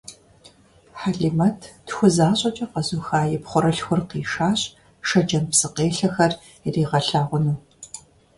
Хьэлимэт 0.99 1.59
«тху» 1.87 2.07
защӀэкӀэ 2.15 2.65
къэзыуха 2.71 3.21
и 3.35 3.37
пхъурылъхур 3.43 4.01
къишащ, 4.09 4.59
Шэджэм 5.07 5.43
псыкъелъэхэр 5.51 6.31
иригъэлъагъуну. 6.67 7.57